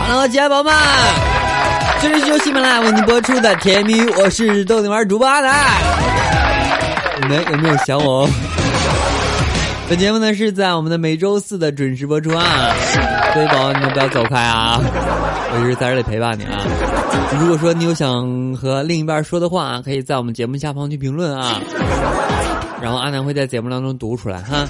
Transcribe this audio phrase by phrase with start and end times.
[0.00, 0.78] Hello，家宝宝们，
[2.00, 5.54] 这里是由喜马拉雅为您播出的《甜蜜》，我是逗你玩主播阿南。
[7.20, 8.28] 你们有没有想我？
[9.88, 12.44] 本节目呢是在我们的每周四的准时播出啊，
[13.32, 16.62] 所以宝宝你们不要走开啊，我一直在这里陪伴你啊。
[17.40, 21.60] 如果说你有想和另一半说的话啊，可以在我们节目下方去评论啊，
[22.80, 24.66] 然后阿南会在节目当中读出来哈。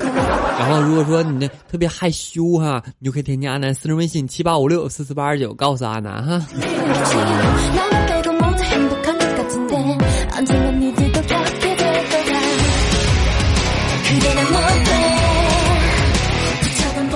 [0.59, 6.41] 然后如果说你特别害羞哈，你就可以添加阿南私人微信七八五六四四八二九，告诉阿南哈。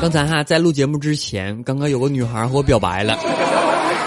[0.00, 3.16] 刚才哈在录节目之前，刚刚有个女孩和我表白了，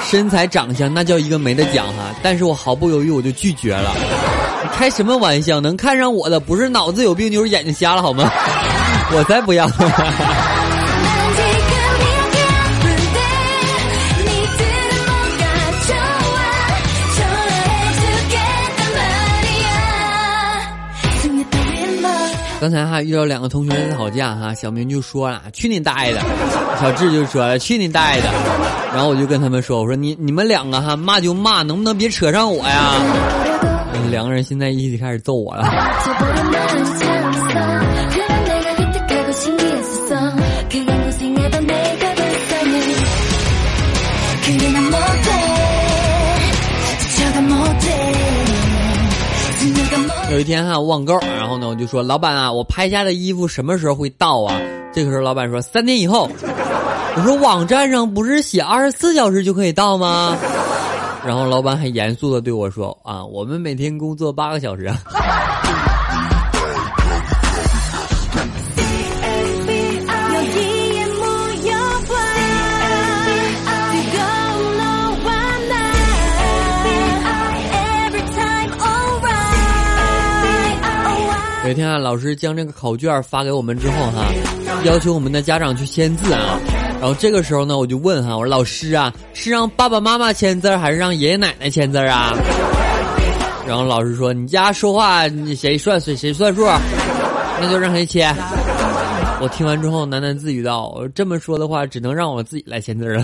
[0.09, 3.93] 身材长相那叫一个没得讲哈，但是我毫不犹豫我就拒绝了。
[4.63, 5.59] 你开什么玩笑？
[5.59, 8.27] 能看上我的不是脑子有病就是眼睛瞎了好吗？
[9.13, 9.69] 我才不要。
[22.59, 26.19] 刚才哈遇到两个同学在吵架哈，小明就说了：“去你大爷的！”
[26.81, 28.27] 小志就说了：“去你大爷的！”
[28.93, 32.91] 然后我就跟他们说：“我说你你们两个哈骂就骂，能不能别扯上我呀？”
[34.11, 35.63] 两个人现在一起开始揍我了。
[50.39, 54.57] 有一天哈网购，然后呢我就说老板啊，我拍下的衣服什么时候会到啊？
[54.93, 56.29] 这个时候老板说三天以后。
[57.17, 60.37] 我说网站上不是写二十四小时就可以到吗？
[61.25, 64.97] 然后老板很严肃的对我说啊，我们每天工作八个小时啊。
[81.69, 84.25] 有天啊，老师将这个考卷发给我们之后哈，
[84.85, 86.59] 要求我们的家长去签字啊。
[86.99, 92.33] 然后这个时候呢，我就问哈，我说老师啊，是让爸爸妈妈签字还是让爷爷奶奶签字啊？
[93.67, 96.65] 然后老师说，你家说话你谁算谁谁算数，
[97.61, 98.35] 那就让谁签。
[99.39, 103.23] 我听完之后喃喃自语道：“这么说的话，只能让我自己来签字了。”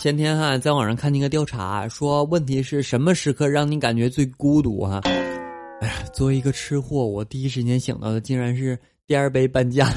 [0.00, 5.00] 前天哈在网上看见一个调查，说问题是什么时刻让你感觉最孤独哈？
[5.80, 8.78] 哎呀，作为一个吃货，我第一时间想到的竟然是
[9.08, 9.88] 第二杯半价。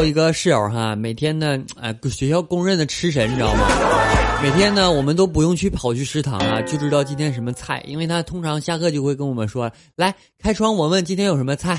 [0.00, 3.68] 有一个室友哈，每天呢，哎，学校公认的吃神，你知道吗？
[4.42, 11.78] 每天呢，我们都不用去跑去食堂啊，就知道今天什么菜，因为他通常下课就会跟我们说：“来开窗，我问今天有什么菜。”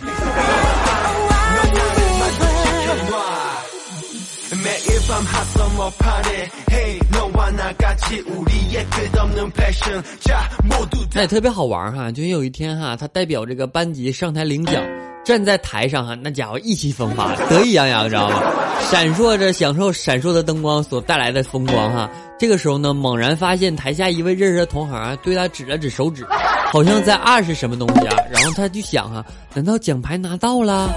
[11.15, 14.79] 那也特别好玩哈，就有一天哈，他代表这个班级上台领奖。
[15.23, 18.41] 站在台上哈，那家伙意气风发，得意洋洋，知道吗？
[18.89, 22.09] 闪烁着享受闪烁的灯光所带来的风光哈。
[22.39, 26.25] 这个时候呢，猛然发现台下一位认识的同行啊，对他指了指手指，
[26.71, 28.17] 好像在暗示什么东西啊。
[28.31, 29.23] 然后他就想哈，
[29.53, 30.89] 难道奖牌拿到了？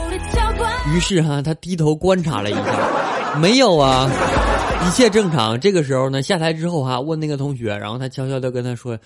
[0.95, 4.11] 于是哈，他低头观察了一下，没有啊，
[4.87, 5.61] 一切正常。
[5.61, 8.99] 这个时候呢，下台之后哈，问那个同学，然后他悄悄的跟他说：“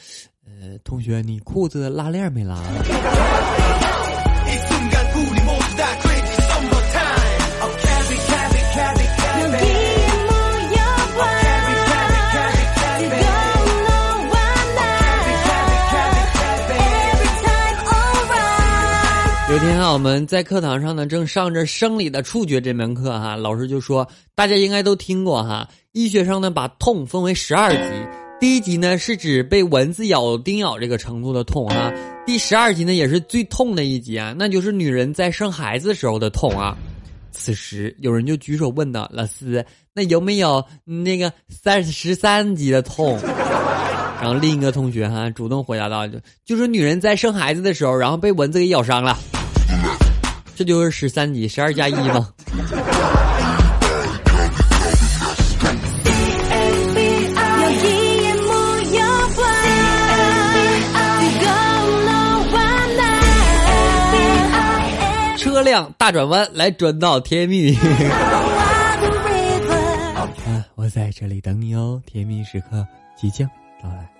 [0.46, 2.56] 呃，同学，你裤子拉链没拉？”
[19.50, 27.90] 有天啊，我们在课堂上呢，正上着生理的触觉这门课哈，老师就说，大家应该都听过哈，医学上呢把痛分为十二级，
[28.38, 31.90] 第一级呢是指被蚊子咬、叮咬这个程度的痛哈，
[32.26, 36.76] 第十二级呢也是最痛的一级啊，那就是女人在生孩子时候的痛啊。
[37.32, 39.64] 此时有人就举手问道：“老师，
[39.94, 43.18] 那有没有那个三十三级的痛？”
[44.20, 49.16] 然后另一个同学哈主动回答道：“就就是女人在生孩子的时候，然后被蚊子给咬伤了，
[50.58, 52.28] 这就是十三级，十二加一吗？”
[65.38, 67.76] 车辆大转弯，来转到甜蜜。
[70.18, 70.26] 啊，
[70.74, 72.84] 我在这里等你哦，甜蜜时刻
[73.16, 73.48] 即将
[73.80, 74.17] 到来。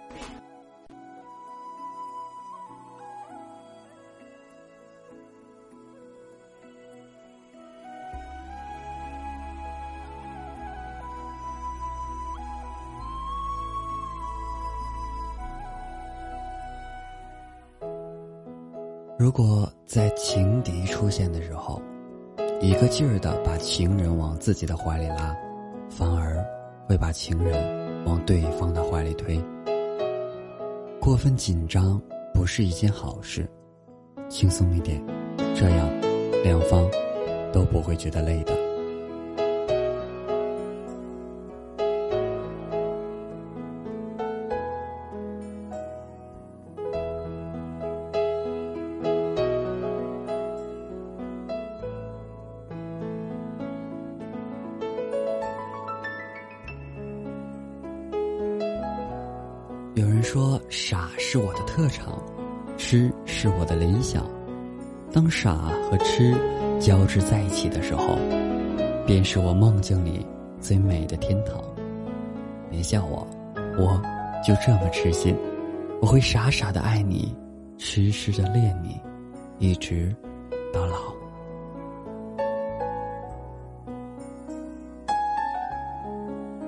[19.18, 21.82] 如果在情敌出现的时候，
[22.60, 25.36] 一个劲儿的把情人往自己的怀里拉，
[25.90, 26.36] 反而
[26.86, 29.36] 会把情人往对方的怀里推。
[31.00, 32.00] 过分紧张
[32.32, 33.44] 不是一件好事，
[34.28, 35.04] 轻松一点，
[35.52, 35.88] 这样
[36.44, 36.88] 两方
[37.52, 38.67] 都不会觉得累的。
[60.68, 62.22] 傻是我的特长，
[62.76, 64.24] 痴是我的理想。
[65.10, 65.54] 当傻
[65.90, 66.34] 和痴
[66.78, 68.18] 交织在一起的时候，
[69.06, 70.24] 便是我梦境里
[70.60, 71.62] 最美的天堂。
[72.70, 73.26] 别笑我，
[73.78, 74.00] 我
[74.46, 75.34] 就这么痴心，
[76.02, 77.34] 我会傻傻的爱你，
[77.78, 79.00] 痴痴的恋你，
[79.58, 80.14] 一直
[80.72, 80.96] 到老。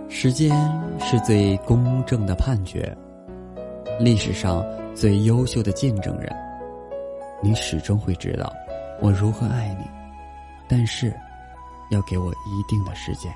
[0.09, 0.51] 时间
[0.99, 2.97] 是最公正的判决。
[4.01, 4.65] 历史上
[4.95, 6.35] 最优秀的见证人，
[7.43, 8.51] 你始终会知道
[8.99, 9.85] 我如何爱你，
[10.67, 11.13] 但是
[11.91, 13.31] 要给我一定的时间。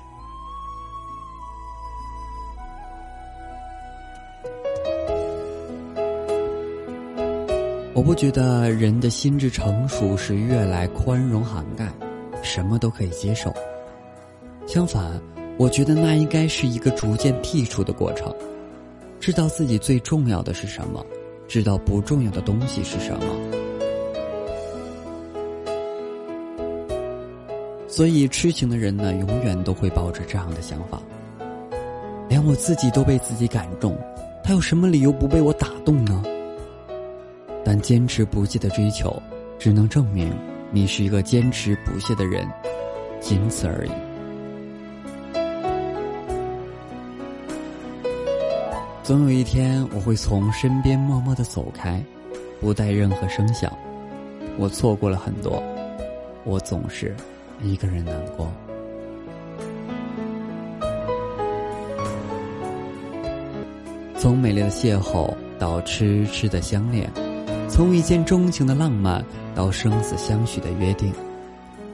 [7.93, 11.87] 我不觉得人的心智成熟是越来宽容涵盖，
[12.41, 13.53] 什么都可以接受。
[14.65, 15.21] 相反，
[15.59, 18.35] 我觉得那应该是一个逐渐剔除的过程。
[19.25, 21.03] 知道自己最重要的是什么，
[21.47, 23.25] 知道不重要的东西是什么。
[27.87, 31.01] 所以痴情的人呢，永远都会抱着这样的想法：
[32.29, 33.97] 连我自己都被自己感动，
[34.43, 36.23] 他有什么理由不被我打动呢？
[37.63, 39.19] 但坚持不懈的追求，
[39.57, 40.31] 只能证明
[40.69, 42.47] 你是一个坚持不懈的人，
[43.19, 44.04] 仅此而已。
[49.05, 52.03] 总有一天，我会从身边默默的走开，
[52.59, 53.71] 不带任何声响。
[54.57, 55.61] 我错过了很多，
[56.43, 57.15] 我总是
[57.61, 58.51] 一个人难过。
[64.17, 67.07] 从美丽的邂逅到痴痴的相恋，
[67.69, 69.23] 从一见钟情的浪漫
[69.53, 71.13] 到生死相许的约定，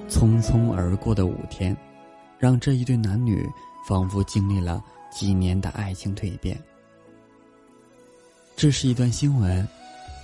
[0.07, 1.75] 匆匆而过的五天，
[2.39, 3.45] 让这一对男女
[3.85, 4.81] 仿佛经历了
[5.11, 6.57] 几年的爱情蜕变。
[8.61, 9.67] 这是一段新闻，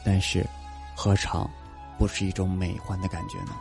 [0.06, 0.46] 但是，
[0.96, 1.50] 何尝
[1.98, 3.56] 不是一种美幻的感觉呢？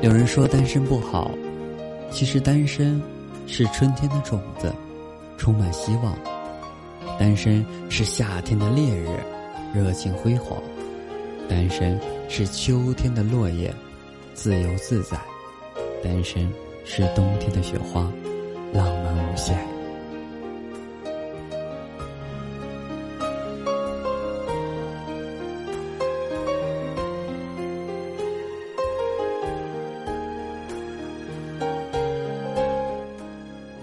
[0.00, 1.32] 有人说单身不好，
[2.12, 3.02] 其实单身
[3.48, 4.72] 是春天的种子，
[5.36, 6.14] 充满希望；
[7.18, 9.08] 单身是夏天的烈日，
[9.74, 10.62] 热情辉煌；
[11.48, 13.74] 单身是秋天的落叶，
[14.34, 15.18] 自由自在。
[16.02, 16.48] 单身
[16.84, 18.00] 是冬天的雪花，
[18.72, 19.58] 浪漫无限。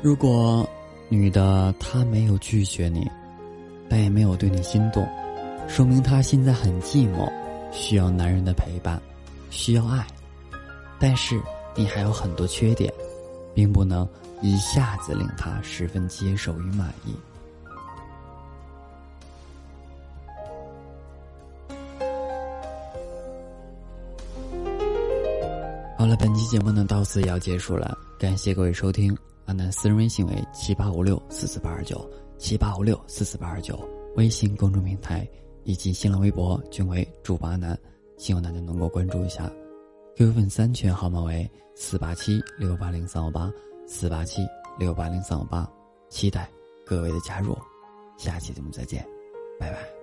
[0.02, 0.68] 如果
[1.10, 3.10] 女的她没有拒绝你，
[3.90, 5.08] 但也没有对你心动，
[5.68, 7.32] 说明她现在很寂寞，
[7.72, 9.02] 需要男人的陪伴，
[9.50, 10.06] 需要爱，
[11.00, 11.40] 但是。
[11.78, 12.92] 你还有很多缺点，
[13.54, 14.08] 并不能
[14.42, 17.14] 一下子令他十分接受与满意。
[25.96, 29.16] 好了，本期节目呢到此也要结束了，感谢各位收听。
[29.46, 33.80] 阿南私人微信为七八五六四四八二九七八五六四四八二九。
[34.16, 35.30] 微信公众平台
[35.64, 37.78] 以及新浪微博均为主播阿南，
[38.18, 39.48] 希望大家能够关注一下。
[40.18, 43.54] QQ 粉三群号码为四八七六八零三五八
[43.86, 44.42] 四八七
[44.80, 45.72] 六八零三五八，
[46.10, 46.50] 期待
[46.84, 47.56] 各位的加入。
[48.18, 49.08] 下期节目再见，
[49.60, 49.97] 拜拜。